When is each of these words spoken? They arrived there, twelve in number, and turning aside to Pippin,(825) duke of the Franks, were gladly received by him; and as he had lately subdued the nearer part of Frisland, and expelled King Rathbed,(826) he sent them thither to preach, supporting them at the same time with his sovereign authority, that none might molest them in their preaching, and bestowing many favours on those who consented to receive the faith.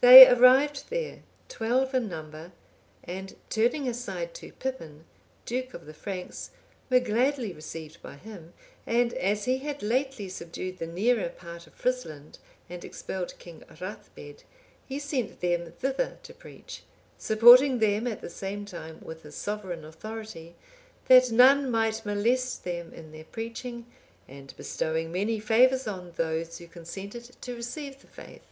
They 0.00 0.26
arrived 0.26 0.90
there, 0.90 1.22
twelve 1.48 1.94
in 1.94 2.08
number, 2.08 2.50
and 3.04 3.36
turning 3.50 3.86
aside 3.86 4.34
to 4.34 4.50
Pippin,(825) 4.54 5.02
duke 5.46 5.74
of 5.74 5.86
the 5.86 5.94
Franks, 5.94 6.50
were 6.90 6.98
gladly 6.98 7.52
received 7.52 8.02
by 8.02 8.16
him; 8.16 8.52
and 8.84 9.14
as 9.14 9.44
he 9.44 9.58
had 9.58 9.80
lately 9.80 10.28
subdued 10.28 10.78
the 10.78 10.88
nearer 10.88 11.28
part 11.28 11.68
of 11.68 11.76
Frisland, 11.80 12.40
and 12.68 12.84
expelled 12.84 13.38
King 13.38 13.62
Rathbed,(826) 13.80 14.42
he 14.88 14.98
sent 14.98 15.38
them 15.38 15.70
thither 15.70 16.18
to 16.24 16.34
preach, 16.34 16.82
supporting 17.16 17.78
them 17.78 18.08
at 18.08 18.22
the 18.22 18.28
same 18.28 18.64
time 18.64 18.98
with 19.00 19.22
his 19.22 19.36
sovereign 19.36 19.84
authority, 19.84 20.56
that 21.06 21.30
none 21.30 21.70
might 21.70 22.04
molest 22.04 22.64
them 22.64 22.92
in 22.92 23.12
their 23.12 23.22
preaching, 23.22 23.86
and 24.26 24.52
bestowing 24.56 25.12
many 25.12 25.38
favours 25.38 25.86
on 25.86 26.10
those 26.16 26.58
who 26.58 26.66
consented 26.66 27.40
to 27.40 27.54
receive 27.54 28.00
the 28.00 28.08
faith. 28.08 28.42